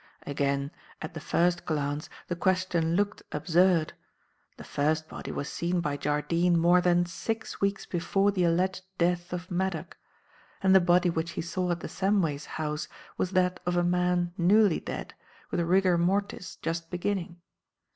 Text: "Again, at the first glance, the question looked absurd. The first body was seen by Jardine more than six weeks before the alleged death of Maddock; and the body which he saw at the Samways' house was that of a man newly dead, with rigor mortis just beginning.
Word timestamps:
"Again, 0.25 0.71
at 0.99 1.13
the 1.13 1.19
first 1.19 1.63
glance, 1.63 2.09
the 2.27 2.35
question 2.35 2.95
looked 2.95 3.21
absurd. 3.31 3.93
The 4.57 4.63
first 4.63 5.07
body 5.07 5.31
was 5.31 5.47
seen 5.47 5.79
by 5.79 5.95
Jardine 5.95 6.57
more 6.57 6.81
than 6.81 7.05
six 7.05 7.61
weeks 7.61 7.85
before 7.85 8.31
the 8.31 8.43
alleged 8.45 8.83
death 8.97 9.31
of 9.31 9.51
Maddock; 9.51 9.97
and 10.63 10.73
the 10.73 10.79
body 10.79 11.11
which 11.11 11.33
he 11.33 11.41
saw 11.43 11.69
at 11.69 11.81
the 11.81 11.87
Samways' 11.87 12.45
house 12.57 12.87
was 13.15 13.29
that 13.33 13.59
of 13.63 13.77
a 13.77 13.83
man 13.83 14.33
newly 14.39 14.79
dead, 14.79 15.13
with 15.51 15.59
rigor 15.61 15.99
mortis 15.99 16.55
just 16.63 16.89
beginning. 16.89 17.39